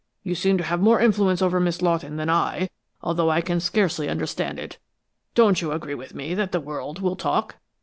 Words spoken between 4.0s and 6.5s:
understand it. Don't you agree with me